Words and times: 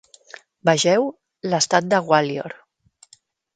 "Vegeu: 0.69 1.05
l'estat 1.53 1.93
de 1.93 2.01
Gwalior" 2.09 2.59